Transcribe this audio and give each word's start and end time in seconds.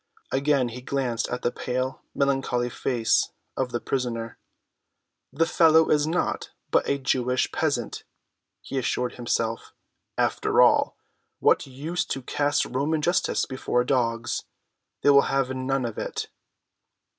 Again 0.31 0.69
he 0.69 0.81
glanced 0.81 1.27
at 1.29 1.43
the 1.43 1.51
pale, 1.51 2.01
melancholy 2.15 2.71
face 2.71 3.29
of 3.55 3.71
the 3.71 3.79
prisoner. 3.79 4.39
"The 5.31 5.45
fellow 5.45 5.91
is 5.91 6.07
naught 6.07 6.49
but 6.71 6.89
a 6.89 6.97
Jewish 6.97 7.51
peasant," 7.51 8.03
he 8.63 8.79
assured 8.79 9.13
himself. 9.13 9.73
"And 10.17 10.25
after 10.25 10.59
all, 10.59 10.97
what 11.37 11.67
use 11.67 12.03
to 12.05 12.23
cast 12.23 12.65
Roman 12.65 13.03
justice 13.03 13.45
before 13.45 13.83
dogs. 13.83 14.45
They 15.03 15.11
will 15.11 15.21
have 15.29 15.51
none 15.51 15.85
of 15.85 15.99
it." 15.99 16.29